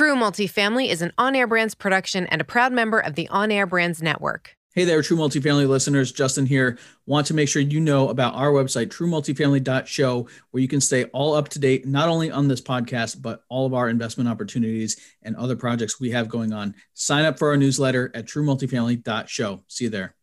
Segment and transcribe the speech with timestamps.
[0.00, 3.50] True Multifamily is an on air brands production and a proud member of the On
[3.52, 4.56] Air Brands Network.
[4.74, 6.10] Hey there, True Multifamily listeners.
[6.10, 6.78] Justin here.
[7.04, 11.34] Want to make sure you know about our website, truemultifamily.show, where you can stay all
[11.34, 15.36] up to date, not only on this podcast, but all of our investment opportunities and
[15.36, 16.74] other projects we have going on.
[16.94, 19.64] Sign up for our newsletter at truemultifamily.show.
[19.68, 20.14] See you there.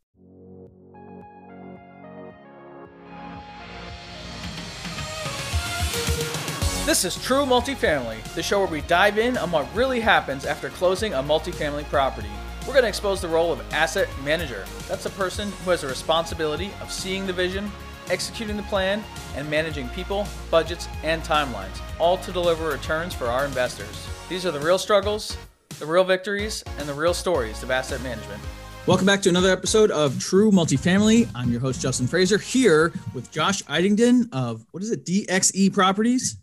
[6.87, 10.69] This is True Multifamily, the show where we dive in on what really happens after
[10.69, 12.29] closing a multifamily property.
[12.61, 14.63] We're going to expose the role of asset manager.
[14.87, 17.69] That's a person who has a responsibility of seeing the vision,
[18.09, 19.03] executing the plan,
[19.35, 24.07] and managing people, budgets, and timelines, all to deliver returns for our investors.
[24.29, 25.35] These are the real struggles,
[25.79, 28.41] the real victories, and the real stories of asset management.
[28.85, 31.27] Welcome back to another episode of True Multifamily.
[31.35, 36.37] I'm your host, Justin Fraser, here with Josh Idington of what is it, DXE Properties?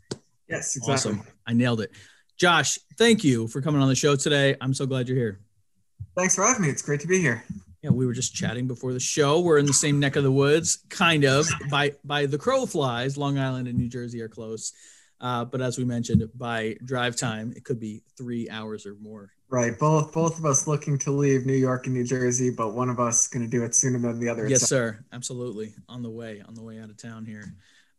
[0.49, 1.13] Yes, exactly.
[1.13, 1.27] Awesome.
[1.47, 1.91] I nailed it.
[2.37, 4.57] Josh, thank you for coming on the show today.
[4.61, 5.41] I'm so glad you're here.
[6.17, 6.69] Thanks for having me.
[6.69, 7.45] It's great to be here.
[7.83, 9.41] Yeah, we were just chatting before the show.
[9.41, 11.47] We're in the same neck of the woods, kind of.
[11.71, 14.73] By by the crow flies, Long Island and New Jersey are close.
[15.21, 19.31] Uh, but as we mentioned, by drive time, it could be three hours or more.
[19.49, 19.79] Right.
[19.79, 22.99] Both both of us looking to leave New York and New Jersey, but one of
[22.99, 24.49] us going to do it sooner than the other.
[24.49, 25.05] Yes, sir.
[25.13, 25.75] Absolutely.
[25.89, 27.55] On the way, on the way out of town here.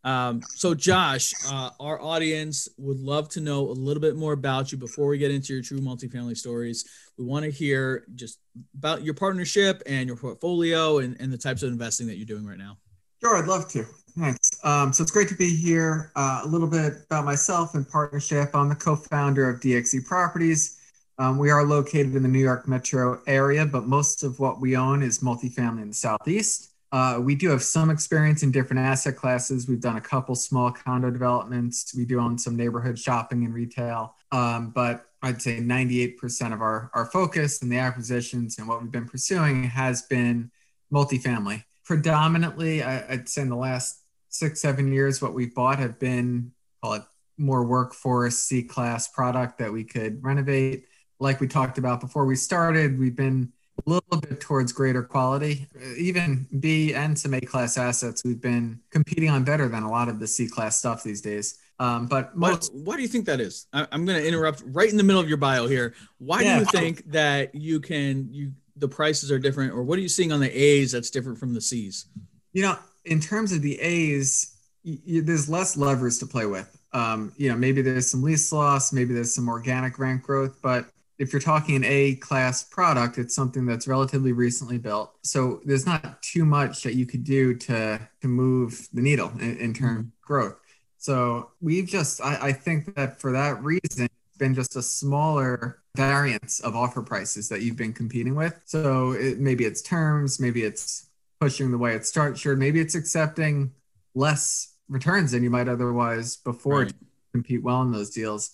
[0.06, 4.72] Um, so, Josh, uh, our audience would love to know a little bit more about
[4.72, 6.86] you before we get into your true multifamily stories.
[7.18, 8.40] We want to hear just
[8.78, 12.46] about your partnership and your portfolio and, and the types of investing that you're doing
[12.46, 12.78] right now.
[13.20, 13.84] Sure, I'd love to.
[14.18, 14.52] Thanks.
[14.64, 16.12] Um, so, it's great to be here.
[16.16, 18.52] Uh, a little bit about myself and partnership.
[18.54, 20.80] I'm the co founder of DXE Properties.
[21.18, 24.78] Um, we are located in the New York metro area, but most of what we
[24.78, 26.75] own is multifamily in the Southeast.
[26.92, 29.68] Uh, we do have some experience in different asset classes.
[29.68, 31.94] We've done a couple small condo developments.
[31.96, 34.16] We do own some neighborhood shopping and retail.
[34.32, 38.92] Um, but I'd say 98% of our, our focus and the acquisitions and what we've
[38.92, 40.52] been pursuing has been
[40.94, 41.64] multifamily.
[41.84, 46.52] Predominantly, I, I'd say in the last six, seven years, what we've bought have been,
[46.82, 47.04] call it
[47.38, 50.86] more workforce C class product that we could renovate.
[51.20, 53.52] Like we talked about before we started, we've been
[53.86, 55.68] a little bit towards greater quality.
[55.98, 60.10] Even B and some A class assets, we've been competing on better than a lot
[60.10, 61.60] of the C class stuff these days.
[61.78, 63.68] Um, but most, why, why, do you think that is?
[63.74, 65.94] I, am going to interrupt right in the middle of your bio here.
[66.20, 66.54] Why yeah.
[66.54, 70.10] do you think that you can you the prices are different, or what are you
[70.10, 72.06] seeing on the A's that's different from the C's?
[72.54, 76.78] You know, in terms of the A's, you, there's less levers to play with.
[76.94, 80.90] Um, you know, maybe there's some lease loss, maybe there's some organic rent growth, but
[81.18, 85.16] if you're talking an A class product, it's something that's relatively recently built.
[85.24, 89.58] So there's not too much that you could do to to move the needle in,
[89.58, 90.00] in terms mm-hmm.
[90.00, 90.60] of growth.
[90.98, 95.80] So we've just I, I think that for that reason, it's been just a smaller
[95.96, 98.60] variance of offer prices that you've been competing with.
[98.66, 101.10] So it, maybe it's terms, maybe it's
[101.40, 103.72] pushing the way it's structured, maybe it's accepting
[104.14, 106.90] less returns than you might otherwise before right.
[106.90, 106.96] to
[107.34, 108.52] compete well in those deals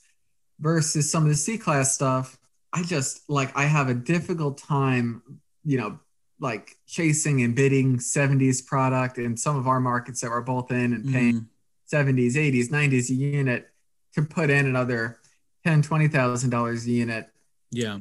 [0.59, 2.37] versus some of the C class stuff
[2.73, 5.21] I just like I have a difficult time,
[5.63, 5.99] you know,
[6.39, 10.93] like chasing and bidding 70s product in some of our markets that we're both in
[10.93, 11.45] and paying mm.
[11.93, 13.69] 70s, 80s, 90s a unit
[14.13, 15.19] to put in another
[15.65, 17.29] 10, twenty thousand dollars a unit.
[17.69, 17.99] Yeah.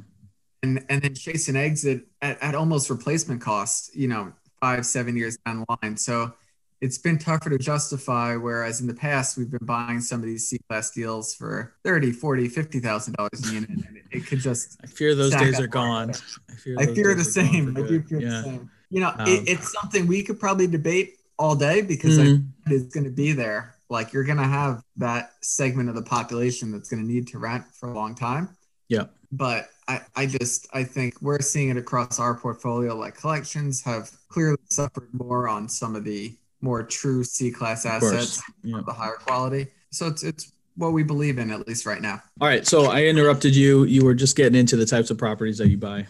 [0.62, 5.16] And and then chase an exit at, at almost replacement cost, you know, five, seven
[5.16, 5.96] years down the line.
[5.96, 6.32] So
[6.80, 10.48] it's been tougher to justify whereas in the past we've been buying some of these
[10.48, 14.78] c-class deals for 30 40 50 thousand dollars a unit and it, it, could just
[14.82, 16.10] i fear those days are gone.
[16.50, 17.76] I fear, I fear the same.
[17.76, 18.28] i do fear yeah.
[18.28, 18.70] the same.
[18.90, 22.72] You know um, it, it's something we could probably debate all day because mm-hmm.
[22.72, 23.74] it's going to be there.
[23.88, 27.38] Like you're going to have that segment of the population that's going to need to
[27.38, 28.56] rent for a long time.
[28.88, 29.04] Yeah.
[29.32, 32.94] But I, I just I think we're seeing it across our portfolio.
[32.94, 38.42] Like collections have clearly suffered more on some of the more true C class assets,
[38.62, 38.80] yeah.
[38.84, 39.68] the higher quality.
[39.90, 42.22] So it's it's what we believe in at least right now.
[42.40, 42.66] All right.
[42.66, 43.84] So I interrupted you.
[43.84, 46.06] You were just getting into the types of properties that you buy.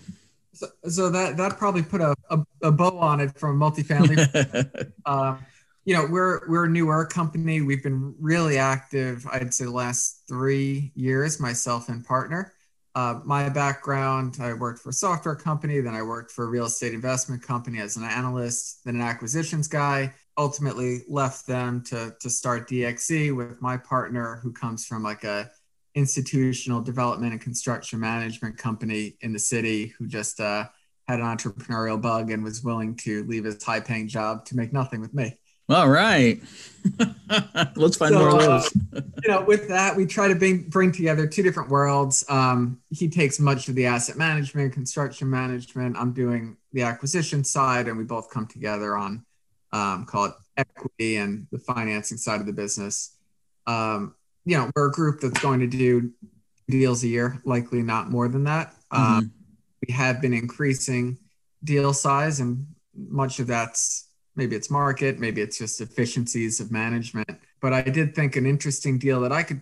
[0.53, 4.93] So, so that that probably put a, a, a bow on it from multifamily.
[5.07, 5.37] uh,
[5.85, 7.63] you know, we're we're a newer company.
[7.63, 9.27] We've been really active.
[9.33, 12.53] I'd say the last three years, myself and partner.
[12.95, 16.65] Uh, my background, I worked for a software company, then I worked for a real
[16.65, 22.31] estate investment company as an analyst, then an acquisitions guy ultimately left them to to
[22.31, 25.51] start DXE with my partner who comes from like a
[25.95, 30.65] institutional development and construction management company in the city who just uh,
[31.09, 34.73] had an entrepreneurial bug and was willing to leave his high paying job to make
[34.73, 35.37] nothing with me.
[35.71, 36.41] All right.
[37.77, 40.91] Let's find So, more of uh, you know, with that, we try to bring bring
[40.91, 42.25] together two different worlds.
[42.29, 45.97] Um, he takes much of the asset management, construction management.
[45.97, 49.25] I'm doing the acquisition side, and we both come together on
[49.73, 53.17] um, call it equity and the financing side of the business.
[53.67, 56.11] Um, you know, we're a group that's going to do
[56.69, 58.75] deals a year, likely not more than that.
[58.91, 59.31] Um, Mhm.
[59.87, 61.19] we have been increasing
[61.63, 62.67] deal size, and
[62.97, 64.09] much of that's
[64.41, 67.29] maybe it's market, maybe it's just efficiencies of management.
[67.61, 69.61] But I did think an interesting deal that I could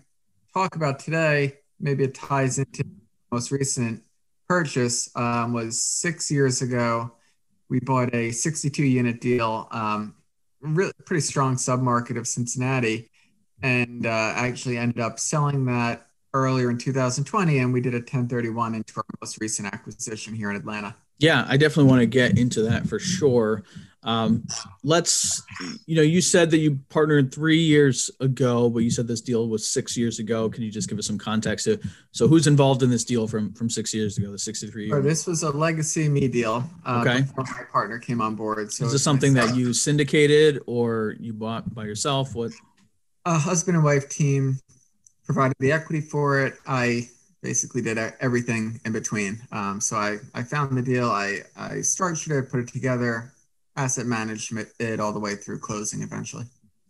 [0.55, 2.85] talk about today, maybe it ties into
[3.33, 4.05] most recent
[4.49, 7.11] purchase, um, was six years ago.
[7.69, 10.15] We bought a 62 unit deal, um,
[10.61, 13.11] really pretty strong submarket of Cincinnati,
[13.61, 18.77] and uh, actually ended up selling that earlier in 2020, and we did a 1031
[18.77, 20.95] into our most recent acquisition here in Atlanta.
[21.19, 23.65] Yeah, I definitely want to get into that for sure.
[24.05, 24.47] Um,
[24.85, 25.43] let's,
[25.87, 29.49] you know, you said that you partnered three years ago, but you said this deal
[29.49, 30.49] was six years ago.
[30.49, 31.65] Can you just give us some context?
[31.65, 31.81] To,
[32.13, 34.93] so, who's involved in this deal from from six years ago, the sixty-three?
[34.93, 36.65] Or this was a legacy me deal.
[36.87, 37.23] Uh, Okay.
[37.23, 38.73] Before my partner came on board.
[38.73, 42.35] So Is this something that you syndicated or you bought by yourself?
[42.35, 42.53] What?
[43.29, 44.59] a husband and wife team
[45.25, 46.55] provided the equity for it.
[46.67, 47.09] I
[47.43, 49.41] basically did everything in between.
[49.53, 53.33] Um, so I, I found the deal, I, I structured it, put it together,
[53.79, 56.45] asset management it all the way through closing eventually.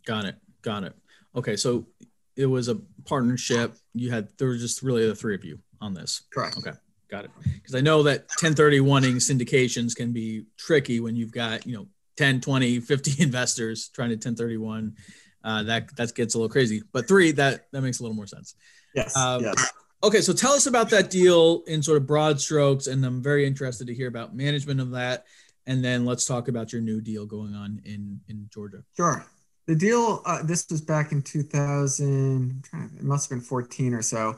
[0.06, 0.36] Got it.
[0.62, 0.94] Got it.
[1.36, 1.86] Okay, so
[2.34, 3.74] it was a partnership.
[3.94, 6.22] You had there were just really the three of you on this.
[6.32, 6.56] Correct.
[6.58, 6.72] Okay.
[7.10, 7.30] Got it.
[7.42, 11.86] Because I know that 1031ing syndications can be tricky when you've got, you know,
[12.16, 14.96] 10, 20, 50 investors trying to 1031.
[15.44, 16.82] Uh, that that gets a little crazy.
[16.92, 18.54] But three, that that makes a little more sense.
[18.94, 19.16] Yes.
[19.16, 19.72] Um, yes.
[20.02, 23.44] Okay, so tell us about that deal in sort of broad strokes, and I'm very
[23.46, 25.24] interested to hear about management of that.
[25.68, 28.82] And then let's talk about your new deal going on in in Georgia.
[28.96, 29.24] Sure.
[29.66, 34.00] The deal, uh, this was back in 2000, to- it must have been 14 or
[34.00, 34.36] so.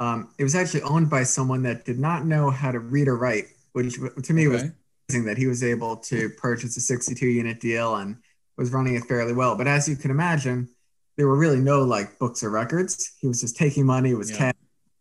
[0.00, 3.16] Um, it was actually owned by someone that did not know how to read or
[3.16, 3.44] write,
[3.74, 3.94] which
[4.24, 4.62] to me was
[5.08, 8.16] amazing that he was able to purchase a 62 unit deal and
[8.58, 9.56] was running it fairly well.
[9.56, 10.68] But as you can imagine,
[11.16, 13.12] there were really no like books or records.
[13.20, 14.36] He was just taking money, it was Yeah.
[14.38, 14.54] cash.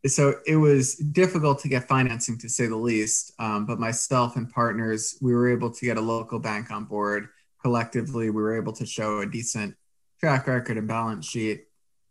[0.07, 3.33] So it was difficult to get financing to say the least.
[3.38, 7.27] Um, but myself and partners, we were able to get a local bank on board.
[7.62, 9.75] Collectively, we were able to show a decent
[10.19, 11.65] track record and balance sheet.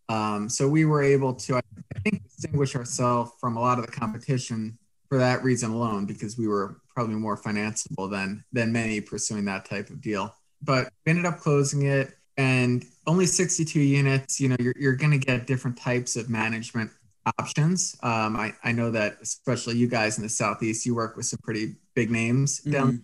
[0.08, 1.60] Um, so we were able to, I
[2.04, 4.78] think, distinguish ourselves from a lot of the competition
[5.08, 9.64] for that reason alone, because we were probably more financeable than than many pursuing that
[9.64, 10.34] type of deal.
[10.62, 14.40] But we ended up closing it, and only 62 units.
[14.40, 16.90] You know, you're you're going to get different types of management
[17.38, 17.96] options.
[18.02, 21.40] Um, I I know that especially you guys in the southeast, you work with some
[21.42, 23.02] pretty big names down.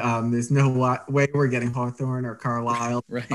[0.00, 3.28] Um, there's no wa- way we're getting Hawthorne or Carlisle Right.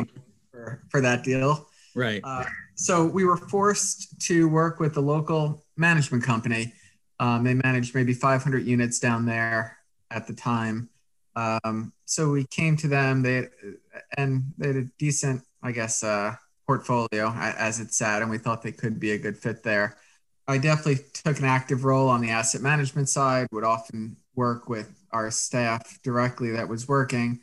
[0.51, 1.67] for, for that deal.
[1.95, 2.21] Right.
[2.23, 6.73] Uh, so we were forced to work with the local management company.
[7.19, 9.77] Um, they managed maybe 500 units down there
[10.09, 10.89] at the time.
[11.35, 13.21] Um, so we came to them.
[13.21, 13.47] They
[14.17, 16.35] and they had a decent, I guess, uh,
[16.67, 19.97] portfolio as it sat, and we thought they could be a good fit there.
[20.47, 23.47] I definitely took an active role on the asset management side.
[23.51, 27.41] Would often work with our staff directly that was working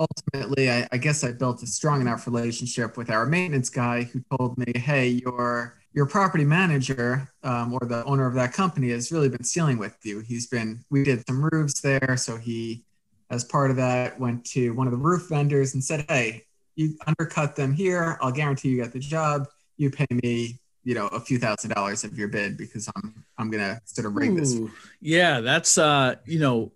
[0.00, 4.22] ultimately, I, I guess I built a strong enough relationship with our maintenance guy who
[4.36, 9.12] told me, "Hey, your your property manager um, or the owner of that company has
[9.12, 10.20] really been stealing with you.
[10.20, 10.84] He's been.
[10.90, 12.84] We did some roofs there, so he,
[13.30, 16.44] as part of that, went to one of the roof vendors and said, "Hey,
[16.76, 18.18] you undercut them here.
[18.20, 19.46] I'll guarantee you get the job.
[19.76, 23.50] You pay me." You know, a few thousand dollars of your bid because I'm I'm
[23.50, 24.58] gonna sort of rig this.
[25.00, 26.72] Yeah, that's uh, you know,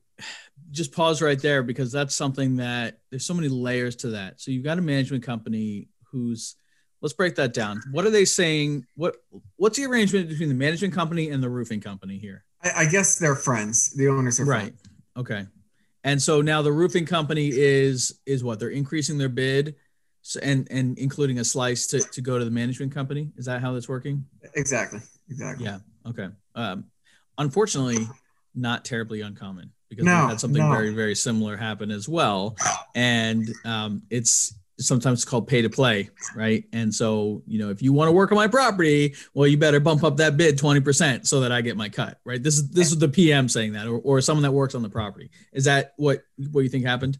[0.70, 4.40] just pause right there because that's something that there's so many layers to that.
[4.40, 6.56] So you've got a management company who's
[7.00, 7.80] let's break that down.
[7.92, 8.84] What are they saying?
[8.94, 9.16] What
[9.56, 12.44] what's the arrangement between the management company and the roofing company here?
[12.62, 13.94] I, I guess they're friends.
[13.94, 14.62] The owners are Right.
[14.64, 14.82] friends.
[15.16, 15.46] Okay.
[16.02, 19.76] And so now the roofing company is is what they're increasing their bid
[20.26, 23.30] so, and and including a slice to to go to the management company.
[23.36, 24.24] Is that how that's working?
[24.54, 25.00] Exactly.
[25.28, 25.66] Exactly.
[25.66, 25.78] Yeah.
[26.06, 26.28] Okay.
[26.54, 26.86] Um,
[27.36, 28.08] unfortunately,
[28.54, 30.70] not terribly uncommon because No, we had something no.
[30.70, 32.56] very, very similar happen as well.
[32.94, 36.64] And um, it's sometimes called pay to play, right?
[36.72, 39.78] And so, you know, if you want to work on my property, well, you better
[39.78, 42.42] bump up that bid 20% so that I get my cut, right?
[42.42, 44.88] This is this is the PM saying that, or, or someone that works on the
[44.88, 45.30] property.
[45.52, 47.18] Is that what what you think happened?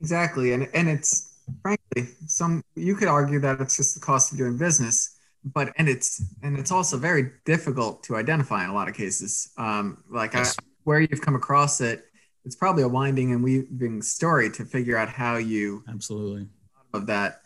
[0.00, 0.52] Exactly.
[0.52, 1.25] And and it's
[1.62, 5.88] frankly some you could argue that it's just the cost of doing business, but and
[5.88, 9.52] it's and it's also very difficult to identify in a lot of cases.
[9.56, 10.56] Um, like Yes.
[10.58, 12.04] I, where you've come across it,
[12.44, 16.46] it's probably a winding and weaving story to figure out how you Absolutely.
[16.94, 17.42] of that.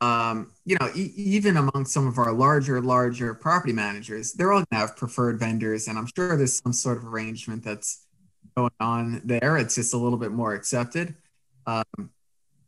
[0.00, 4.64] um, you know, e- even among some of our larger, larger property managers, they're all
[4.70, 8.06] gonna have preferred vendors, and I'm sure there's some sort of arrangement that's
[8.56, 9.58] going on there.
[9.58, 11.14] It's just a little bit more accepted.
[11.66, 12.10] Um,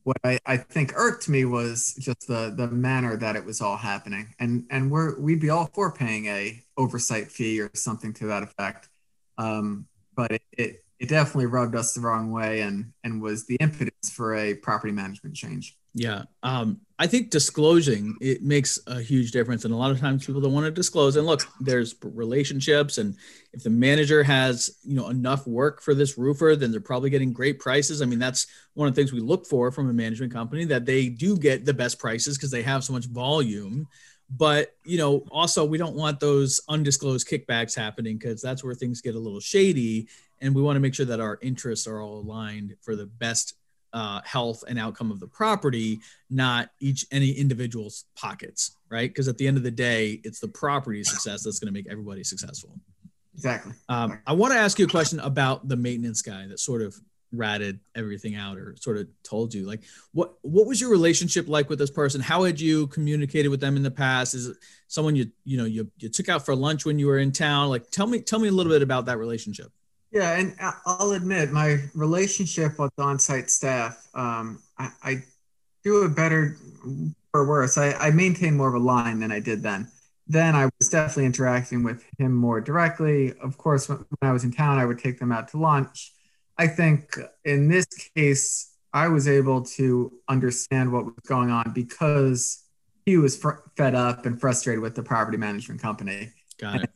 [0.04, 3.76] what I, I think irked me was just the the manner that it was all
[3.76, 8.26] happening, and and we're we'd be all for paying a oversight fee or something to
[8.26, 8.88] that effect,
[9.38, 13.56] um, but it, it it definitely rubbed us the wrong way and and was the
[13.56, 15.76] impetus for a property management change.
[15.94, 16.22] Yeah.
[16.42, 19.64] Um, I think disclosing it makes a huge difference.
[19.64, 21.16] And a lot of times people don't want to disclose.
[21.16, 22.98] And look, there's relationships.
[22.98, 23.16] And
[23.52, 27.32] if the manager has, you know, enough work for this roofer, then they're probably getting
[27.32, 28.00] great prices.
[28.00, 30.86] I mean, that's one of the things we look for from a management company that
[30.86, 33.86] they do get the best prices because they have so much volume.
[34.30, 39.02] But, you know, also we don't want those undisclosed kickbacks happening because that's where things
[39.02, 40.08] get a little shady.
[40.40, 43.54] And we want to make sure that our interests are all aligned for the best
[43.92, 49.10] uh, health and outcome of the property, not each any individual's pockets, right?
[49.10, 51.90] Because at the end of the day, it's the property success that's going to make
[51.90, 52.78] everybody successful.
[53.34, 53.72] Exactly.
[53.88, 56.94] Um, I want to ask you a question about the maintenance guy that sort of
[57.32, 59.80] ratted everything out or sort of told you like
[60.12, 63.74] what what was your relationship like with this person how had you communicated with them
[63.74, 64.56] in the past is it
[64.86, 67.70] someone you you know you, you took out for lunch when you were in town
[67.70, 69.72] like tell me tell me a little bit about that relationship
[70.12, 70.54] yeah, and
[70.84, 75.22] I'll admit my relationship with on-site staff, um, I, I,
[75.84, 76.56] do it better
[77.34, 77.76] or worse.
[77.76, 79.88] I, I maintain more of a line than I did then.
[80.28, 83.32] Then I was definitely interacting with him more directly.
[83.42, 86.12] Of course, when, when I was in town, I would take them out to lunch.
[86.56, 92.62] I think in this case, I was able to understand what was going on because
[93.04, 96.30] he was fr- fed up and frustrated with the property management company.
[96.58, 96.90] Got it.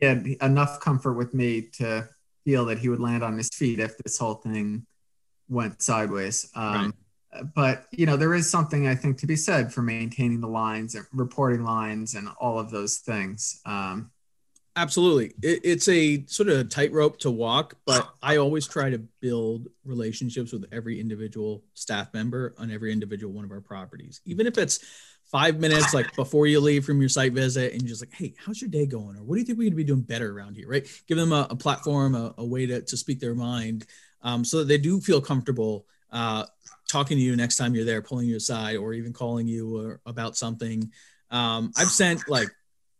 [0.00, 2.08] And he had enough comfort with me to
[2.44, 4.86] feel that he would land on his feet if this whole thing
[5.48, 6.50] went sideways.
[6.54, 6.94] Um,
[7.34, 7.44] right.
[7.54, 10.94] But you know, there is something I think to be said for maintaining the lines
[10.94, 13.60] and reporting lines and all of those things.
[13.64, 14.10] Um,
[14.74, 18.98] Absolutely, it, it's a sort of a tightrope to walk, but I always try to
[19.20, 24.46] build relationships with every individual staff member on every individual one of our properties, even
[24.46, 24.80] if it's
[25.32, 28.60] five minutes like before you leave from your site visit and just like hey how's
[28.60, 29.16] your day going?
[29.16, 30.68] Or what do you think we could be doing better around here?
[30.68, 30.86] Right?
[31.08, 33.86] Give them a, a platform a, a, way to, to speak their mind
[34.22, 36.44] um, so that they do feel comfortable uh,
[36.88, 40.00] talking to you next time you're there pulling you aside or even calling you or,
[40.06, 40.92] about something.
[41.30, 42.50] Um, i've sent like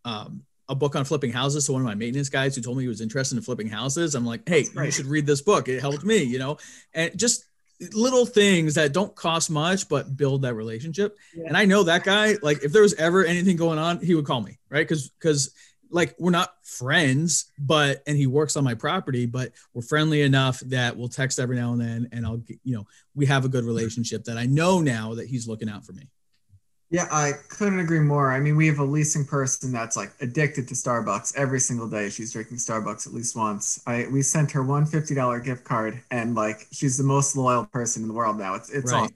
[0.07, 2.85] um, a book on flipping houses to one of my maintenance guys who told me
[2.85, 4.15] he was interested in flipping houses.
[4.15, 5.69] I'm like hey you should read this book.
[5.69, 6.57] It helped me you know?
[6.95, 7.45] And just
[7.93, 11.17] little things that don't cost much but build that relationship.
[11.35, 11.47] Yeah.
[11.49, 14.27] and i know that guy like if there was ever anything going on he would
[14.27, 14.87] call me right?
[14.87, 15.55] Because because
[15.91, 20.61] like we're not friends but and he works on my property but we're friendly enough
[20.61, 23.65] that we'll text every now and then and i'll you know we have a good
[23.65, 26.09] relationship that i know now that he's looking out for me
[26.93, 28.31] yeah, I couldn't agree more.
[28.31, 32.11] I mean, we have a leasing person that's like addicted to Starbucks every single day.
[32.11, 33.83] She's drinking Starbucks at least once.
[33.87, 37.65] I we sent her one fifty dollar gift card, and like she's the most loyal
[37.65, 38.55] person in the world now.
[38.57, 39.11] It's it's right.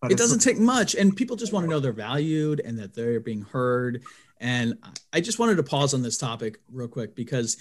[0.00, 0.12] Awesome.
[0.12, 3.18] it doesn't take much, and people just want to know they're valued and that they're
[3.18, 4.04] being heard.
[4.40, 4.74] And
[5.12, 7.56] I just wanted to pause on this topic real quick because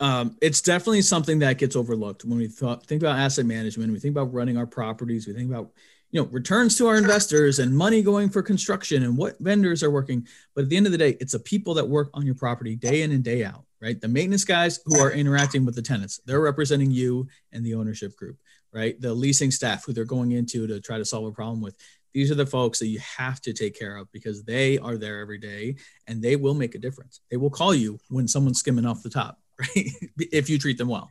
[0.00, 3.92] um, it's definitely something that gets overlooked when we thought, think about asset management.
[3.92, 5.28] We think about running our properties.
[5.28, 5.70] We think about
[6.10, 9.90] you know returns to our investors and money going for construction and what vendors are
[9.90, 10.26] working.
[10.54, 12.76] But at the end of the day it's the people that work on your property
[12.76, 14.00] day in and day out right?
[14.00, 16.18] The maintenance guys who are interacting with the tenants.
[16.24, 18.38] They're representing you and the ownership group
[18.76, 19.00] right?
[19.00, 21.76] The leasing staff who they're going into to try to solve a problem with.
[22.12, 25.20] These are the folks that you have to take care of because they are there
[25.20, 27.20] every day and they will make a difference.
[27.30, 29.88] They will call you when someone's skimming off the top right?
[30.18, 31.10] If you treat them well.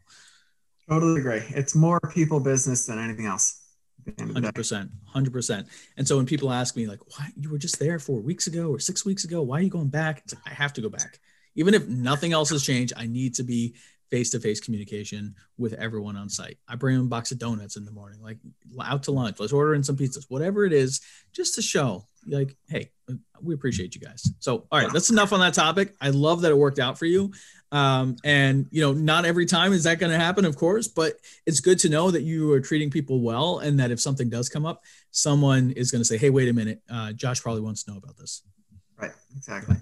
[0.87, 1.41] Totally agree.
[1.49, 3.61] It's more people business than anything else
[4.19, 5.67] Hundred percent, hundred percent.
[5.97, 8.69] And so when people ask me like, "Why you were just there four weeks ago
[8.69, 9.41] or six weeks ago?
[9.41, 11.19] Why are you going back?" It's like I have to go back,
[11.55, 12.93] even if nothing else has changed.
[12.95, 13.75] I need to be
[14.11, 16.59] face-to-face communication with everyone on site.
[16.67, 18.37] I bring them a box of donuts in the morning, like
[18.79, 19.39] out to lunch.
[19.39, 21.01] Let's order in some pizzas, whatever it is,
[21.33, 22.91] just to show like, hey,
[23.41, 24.31] we appreciate you guys.
[24.39, 25.95] So, all right, that's enough on that topic.
[25.99, 27.33] I love that it worked out for you.
[27.71, 31.15] Um, and you know, not every time is that going to happen, of course, but
[31.45, 34.49] it's good to know that you are treating people well, and that if something does
[34.49, 37.83] come up, someone is going to say, "Hey, wait a minute, uh, Josh probably wants
[37.83, 38.43] to know about this."
[38.97, 39.11] Right.
[39.35, 39.75] Exactly.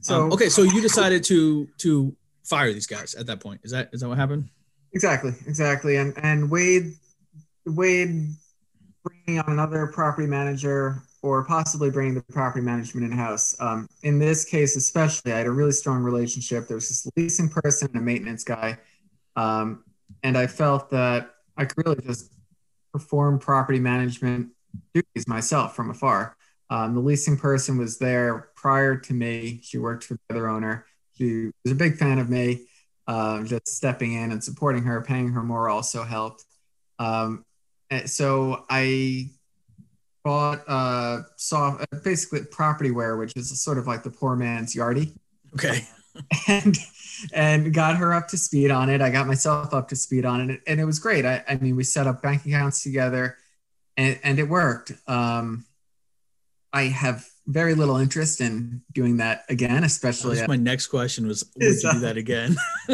[0.00, 2.14] So um, okay, so you decided to to
[2.44, 3.60] fire these guys at that point.
[3.64, 4.48] Is that is that what happened?
[4.92, 5.32] Exactly.
[5.46, 5.96] Exactly.
[5.96, 6.94] And and weighed
[7.66, 8.28] weighed
[9.02, 13.54] bringing on another property manager or possibly bringing the property management in house.
[13.60, 16.66] Um, in this case, especially, I had a really strong relationship.
[16.66, 18.78] There was this leasing person and a maintenance guy.
[19.36, 19.84] Um,
[20.24, 22.32] and I felt that I could really just
[22.92, 24.48] perform property management
[24.92, 26.36] duties myself from afar.
[26.70, 29.60] Um, the leasing person was there prior to me.
[29.62, 30.86] She worked for the other owner.
[31.16, 32.66] She was a big fan of me.
[33.06, 36.44] Uh, just stepping in and supporting her, paying her more also helped.
[36.98, 37.44] Um,
[38.06, 39.30] so I
[40.24, 45.16] bought uh, saw basically Propertyware, which is sort of like the poor man's Yardi.
[45.54, 45.86] Okay.
[46.48, 46.76] and
[47.32, 49.00] and got her up to speed on it.
[49.00, 51.24] I got myself up to speed on it, and it was great.
[51.24, 53.36] I, I mean, we set up bank accounts together,
[53.96, 54.92] and, and it worked.
[55.06, 55.64] Um,
[56.72, 60.36] I have very little interest in doing that again, especially.
[60.36, 62.56] That my next question was, would you do that again?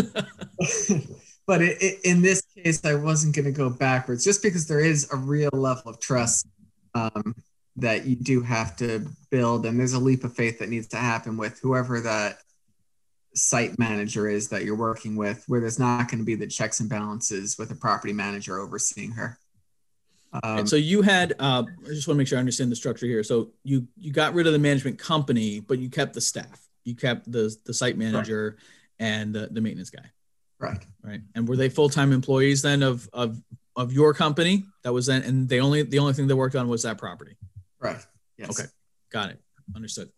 [1.47, 4.81] but it, it, in this case, I wasn't going to go backwards, just because there
[4.81, 6.47] is a real level of trust
[6.95, 7.35] um,
[7.77, 10.97] that you do have to build, and there's a leap of faith that needs to
[10.97, 12.39] happen with whoever that
[13.35, 16.81] site manager is that you're working with, where there's not going to be the checks
[16.81, 19.39] and balances with a property manager overseeing her.
[20.43, 23.07] Um, so you had, uh, I just want to make sure I understand the structure
[23.07, 23.23] here.
[23.23, 26.61] So you you got rid of the management company, but you kept the staff.
[26.85, 29.07] You kept the the site manager right.
[29.07, 30.05] and the, the maintenance guy.
[30.59, 30.85] Right.
[31.03, 31.21] Right.
[31.35, 33.41] And were they full time employees then of of
[33.79, 34.65] of your company?
[34.83, 37.39] That was then, and the only the only thing they worked on was that property.
[37.81, 38.05] Right.
[38.37, 38.51] Yes.
[38.51, 38.69] Okay.
[39.11, 39.41] Got it.
[39.75, 40.11] Understood.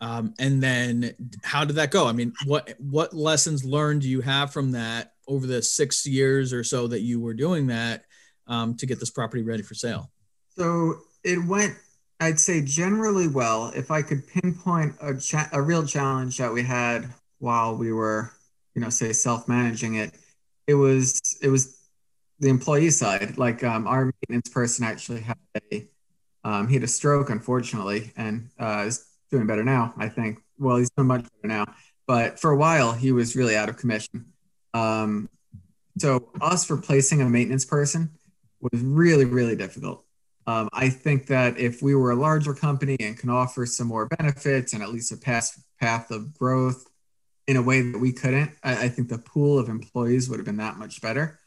[0.00, 2.06] Um, and then how did that go?
[2.06, 6.52] I mean, what what lessons learned do you have from that over the six years
[6.52, 8.04] or so that you were doing that
[8.46, 10.10] um, to get this property ready for sale?
[10.56, 11.76] So it went,
[12.20, 13.70] I'd say, generally well.
[13.76, 17.08] If I could pinpoint a cha- a real challenge that we had
[17.38, 18.32] while we were,
[18.74, 20.14] you know, say self managing it,
[20.66, 21.83] it was it was
[22.40, 23.38] the employee side.
[23.38, 25.38] Like um, our maintenance person actually had
[25.72, 25.88] a
[26.44, 29.94] um, he had a stroke, unfortunately, and uh, is doing better now.
[29.96, 30.40] I think.
[30.58, 31.64] Well, he's doing much better now,
[32.06, 34.26] but for a while he was really out of commission.
[34.72, 35.28] Um,
[35.98, 38.10] so us replacing a maintenance person
[38.60, 40.04] was really really difficult.
[40.46, 44.06] Um, I think that if we were a larger company and can offer some more
[44.06, 46.84] benefits and at least a path path of growth
[47.46, 50.46] in a way that we couldn't, I, I think the pool of employees would have
[50.46, 51.40] been that much better.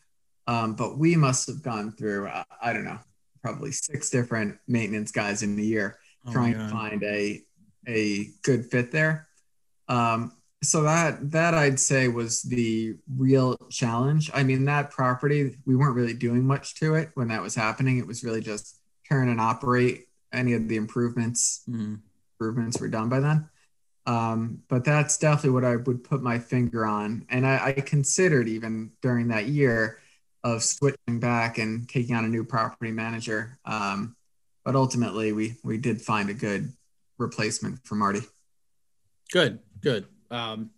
[0.47, 2.99] Um, but we must have gone through, uh, I don't know,
[3.43, 7.41] probably six different maintenance guys in a year oh trying to find a
[7.87, 9.27] a good fit there.
[9.87, 14.31] Um, so that that I'd say was the real challenge.
[14.33, 17.97] I mean, that property we weren't really doing much to it when that was happening.
[17.97, 20.07] It was really just turn and operate.
[20.33, 21.95] Any of the improvements mm-hmm.
[22.39, 23.49] improvements were done by then.
[24.05, 27.25] Um, but that's definitely what I would put my finger on.
[27.29, 29.99] And I, I considered even during that year
[30.55, 33.57] of switching back and taking on a new property manager.
[33.65, 34.15] Um,
[34.63, 36.71] but ultimately, we we did find a good
[37.17, 38.21] replacement for Marty.
[39.31, 40.05] Good, good.
[40.31, 40.71] Um,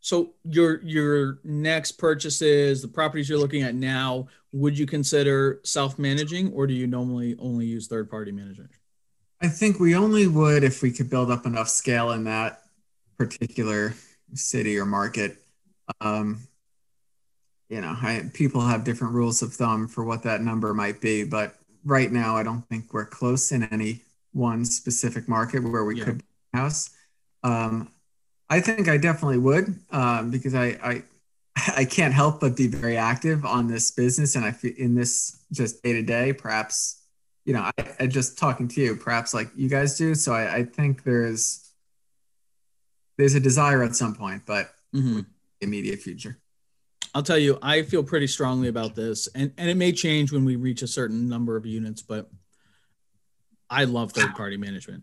[0.00, 6.52] so your your next purchases, the properties you're looking at now, would you consider self-managing,
[6.52, 8.70] or do you normally only use third-party management?
[9.40, 12.62] I think we only would if we could build up enough scale in that
[13.18, 13.94] particular
[14.34, 15.36] city or market.
[16.00, 16.46] Um,
[17.68, 21.24] you know, I, people have different rules of thumb for what that number might be,
[21.24, 24.02] but right now, I don't think we're close in any
[24.32, 26.04] one specific market where we yeah.
[26.04, 26.90] could house.
[27.42, 27.90] Um,
[28.48, 31.02] I think I definitely would um, because I, I
[31.76, 35.40] I can't help but be very active on this business and I feel in this
[35.52, 36.32] just day to day.
[36.32, 37.02] Perhaps
[37.44, 40.16] you know, I, I, just talking to you, perhaps like you guys do.
[40.16, 41.70] So I, I think there's
[43.16, 45.20] there's a desire at some point, but mm-hmm.
[45.60, 46.38] immediate future.
[47.16, 50.44] I'll tell you, I feel pretty strongly about this, and and it may change when
[50.44, 52.28] we reach a certain number of units, but
[53.70, 55.02] I love third party management.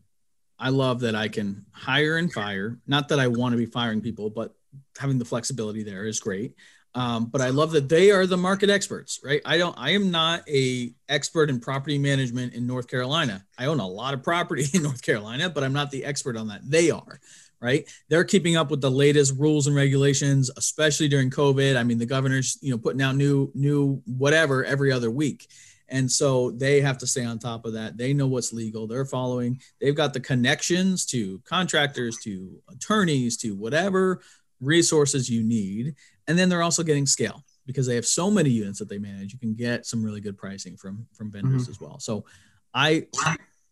[0.59, 2.77] I love that I can hire and fire.
[2.85, 4.53] Not that I want to be firing people, but
[4.99, 6.53] having the flexibility there is great.
[6.93, 9.41] Um, but I love that they are the market experts, right?
[9.43, 9.75] I don't.
[9.75, 13.43] I am not a expert in property management in North Carolina.
[13.57, 16.49] I own a lot of property in North Carolina, but I'm not the expert on
[16.49, 16.61] that.
[16.63, 17.19] They are
[17.63, 17.89] right?
[18.09, 21.77] They're keeping up with the latest rules and regulations, especially during COVID.
[21.77, 25.47] I mean, the governor's, you know, putting out new, new whatever every other week.
[25.87, 27.97] And so they have to stay on top of that.
[27.97, 28.85] They know what's legal.
[28.85, 29.61] They're following.
[29.79, 34.21] They've got the connections to contractors, to attorneys, to whatever
[34.59, 35.95] resources you need.
[36.27, 39.31] And then they're also getting scale because they have so many units that they manage.
[39.31, 41.71] You can get some really good pricing from from vendors mm-hmm.
[41.71, 41.99] as well.
[41.99, 42.25] So
[42.73, 43.07] I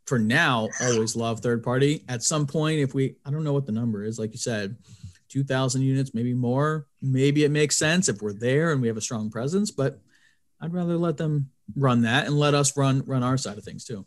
[0.06, 2.04] for now always love third party.
[2.10, 4.76] At some point if we i don't know what the number is like you said
[5.30, 9.02] 2000 units maybe more maybe it makes sense if we're there and we have a
[9.02, 10.02] strong presence but
[10.60, 13.86] i'd rather let them run that and let us run run our side of things
[13.86, 14.06] too.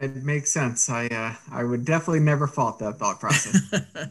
[0.00, 0.90] It makes sense.
[0.90, 3.60] I uh, i would definitely never fault that thought process.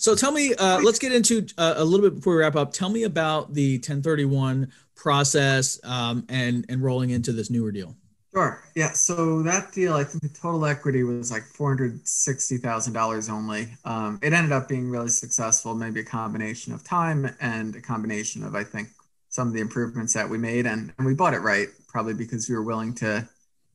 [0.00, 2.72] So tell me uh, let's get into uh, a little bit before we wrap up.
[2.72, 7.94] Tell me about the 1031 process um, and and rolling into this newer deal
[8.32, 8.62] Sure.
[8.76, 8.92] Yeah.
[8.92, 13.28] So that deal, I think the total equity was like four hundred sixty thousand dollars
[13.28, 13.76] only.
[13.84, 15.74] Um, it ended up being really successful.
[15.74, 18.88] Maybe a combination of time and a combination of I think
[19.30, 22.48] some of the improvements that we made, and, and we bought it right, probably because
[22.48, 23.28] we were willing to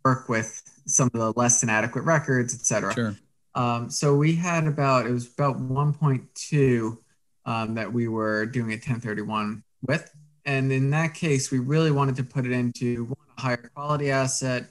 [0.04, 2.94] work with some of the less than adequate records, et cetera.
[2.94, 3.16] Sure.
[3.56, 7.04] Um, so we had about it was about one point two
[7.46, 10.10] um, that we were doing a ten thirty one with,
[10.46, 14.66] and in that case, we really wanted to put it into higher quality asset,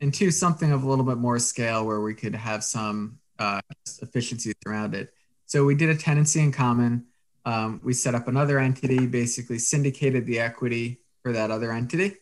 [0.00, 3.60] and two, something of a little bit more scale where we could have some uh,
[4.02, 5.12] efficiencies around it.
[5.46, 7.06] So we did a tenancy in common.
[7.44, 12.16] Um, we set up another entity, basically syndicated the equity for that other entity.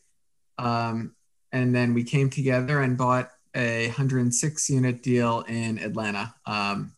[0.59, 1.15] Um,
[1.53, 6.93] and then we came together and bought a 106 unit deal in Atlanta, um,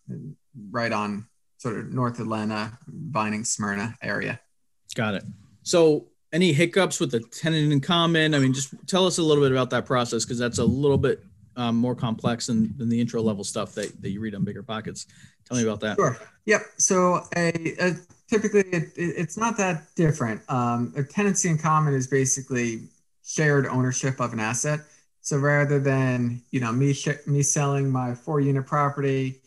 [0.70, 1.26] right on
[1.58, 4.38] sort of North Atlanta, Vining, Smyrna area.
[4.94, 5.24] Got it.
[5.62, 8.34] So, any hiccups with the tenant in common?
[8.34, 10.98] I mean, just tell us a little bit about that process because that's a little
[10.98, 11.22] bit
[11.56, 14.62] um, more complex than, than the intro level stuff that, that you read on Bigger
[14.62, 15.06] Pockets.
[15.46, 15.96] Tell me about that.
[15.96, 16.18] Sure.
[16.46, 16.62] Yep.
[16.76, 17.94] So, a, a
[18.28, 20.42] typically it, it, it's not that different.
[20.48, 22.88] Um, a tenancy in common is basically
[23.24, 24.80] shared ownership of an asset.
[25.20, 26.94] So rather than you know me
[27.26, 29.40] me selling my four unit property,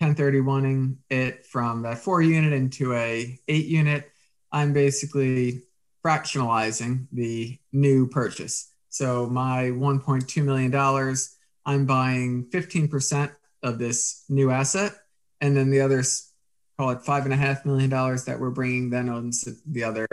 [0.00, 4.12] 1031ing it from that four unit into a eight unit,
[4.52, 5.62] I'm basically
[6.04, 8.70] fractionalizing the new purchase.
[8.88, 11.36] So my 1.2 million dollars,
[11.66, 14.92] I'm buying 15% of this new asset,
[15.40, 16.30] and then the others
[16.78, 20.06] call it five and a half million dollars that we're bringing then owns the other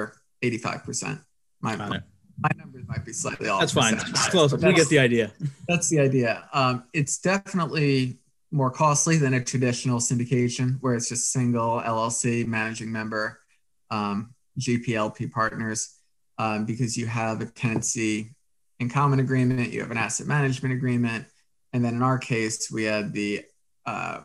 [0.43, 1.19] 85%.
[1.61, 3.59] My, my numbers might be slightly off.
[3.59, 3.95] That's fine.
[3.95, 4.53] It's close.
[4.53, 5.31] We get the idea.
[5.67, 6.49] That's the idea.
[6.53, 8.17] Um, it's definitely
[8.51, 13.39] more costly than a traditional syndication where it's just single LLC managing member,
[13.89, 15.97] um, GPLP partners,
[16.37, 18.35] um, because you have a tenancy
[18.79, 21.25] in common agreement, you have an asset management agreement,
[21.73, 23.43] and then in our case, we had the
[23.85, 24.21] uh,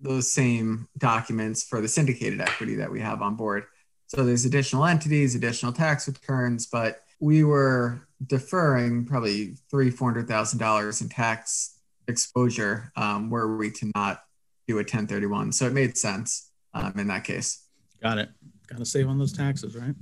[0.00, 3.64] those same documents for the syndicated equity that we have on board.
[4.06, 10.28] So there's additional entities, additional tax returns, but we were deferring probably three, four hundred
[10.28, 14.22] thousand dollars in tax exposure um, were we to not
[14.66, 15.52] do a 1031.
[15.52, 17.66] So it made sense um, in that case.
[18.02, 18.30] Got it.
[18.68, 19.94] Got to save on those taxes, right?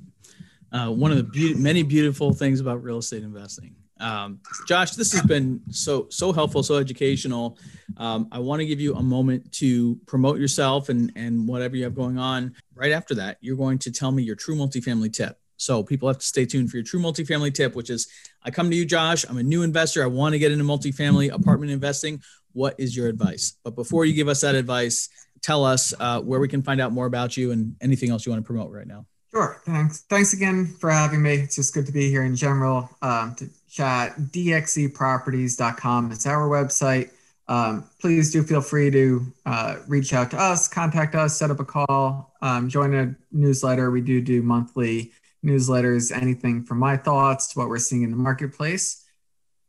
[0.73, 3.75] Uh, one of the be- many beautiful things about real estate investing.
[3.99, 7.59] Um, Josh, this has been so so helpful, so educational.
[7.97, 11.85] Um, I want to give you a moment to promote yourself and and whatever you
[11.85, 12.55] have going on.
[12.75, 15.39] Right after that, you're going to tell me your true multifamily tip.
[15.57, 18.09] So people have to stay tuned for your true multifamily tip, which is
[18.43, 19.25] I come to you, Josh.
[19.27, 20.03] I'm a new investor.
[20.03, 22.21] I want to get into multifamily apartment investing.
[22.53, 23.57] What is your advice?
[23.65, 25.09] But before you give us that advice,
[25.47, 28.33] tell us uh, where we can find out more about you and anything else you
[28.33, 29.07] want to promote right now.
[29.31, 29.63] Sure.
[29.65, 30.01] Thanks.
[30.11, 31.35] Thanks again for having me.
[31.35, 34.17] It's just good to be here in general um, to chat.
[34.19, 37.11] DXEproperties.com is our website.
[37.47, 41.61] Um, please do feel free to uh, reach out to us, contact us, set up
[41.61, 43.93] a call, um, join a newsletter.
[43.93, 45.13] We do do monthly
[45.45, 49.05] newsletters, anything from my thoughts to what we're seeing in the marketplace.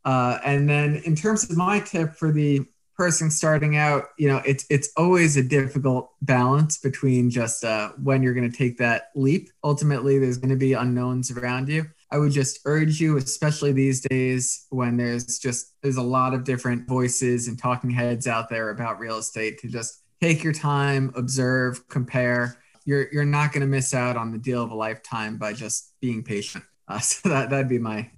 [0.04, 2.66] Uh, and then in terms of my tip for the
[2.98, 8.22] person starting out, you know, it's it's always a difficult balance between just uh, when
[8.22, 9.50] you're going to take that leap.
[9.62, 11.86] Ultimately, there's going to be unknowns around you.
[12.10, 16.42] I would just urge you, especially these days when there's just there's a lot of
[16.42, 21.12] different voices and talking heads out there about real estate, to just take your time,
[21.14, 25.36] observe, compare, you're you're not going to miss out on the deal of a lifetime
[25.36, 26.64] by just being patient.
[26.88, 28.10] Uh, so that that'd be my my.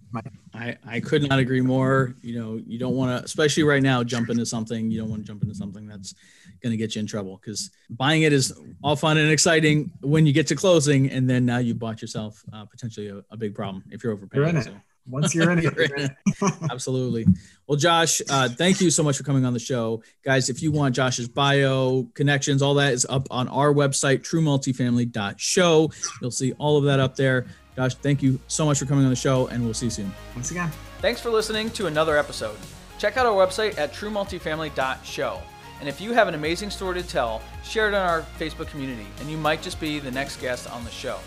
[0.54, 2.14] I I could not agree more.
[2.22, 4.90] You know, you don't want to, especially right now, jump into something.
[4.90, 6.14] You don't want to jump into something that's
[6.62, 10.26] going to get you in trouble because buying it is all fun and exciting when
[10.26, 13.54] you get to closing, and then now you bought yourself uh, potentially a, a, big
[13.54, 14.42] problem if you're overpaying.
[14.42, 14.64] You're in it.
[14.64, 14.74] So.
[15.10, 16.12] Once you're in it, you're in it.
[16.70, 17.26] absolutely.
[17.66, 20.48] Well, Josh, uh, thank you so much for coming on the show, guys.
[20.48, 25.90] If you want Josh's bio, connections, all that is up on our website, TrueMultifamily.show.
[26.20, 27.46] You'll see all of that up there.
[27.76, 30.12] Josh, thank you so much for coming on the show, and we'll see you soon.
[30.34, 30.70] Once again,
[31.00, 32.56] thanks for listening to another episode.
[32.98, 35.40] Check out our website at TrueMultifamily.show.
[35.80, 39.06] And if you have an amazing story to tell, share it on our Facebook community,
[39.18, 41.18] and you might just be the next guest on the show.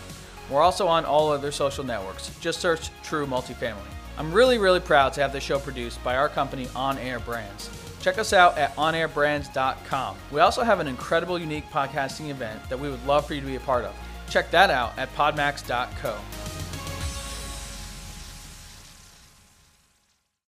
[0.50, 2.30] We're also on all other social networks.
[2.40, 3.76] Just search True Multifamily.
[4.16, 7.70] I'm really, really proud to have this show produced by our company On Air Brands.
[8.00, 10.16] Check us out at onairbrands.com.
[10.30, 13.46] We also have an incredible, unique podcasting event that we would love for you to
[13.46, 13.94] be a part of.
[14.28, 16.53] Check that out at podmax.co.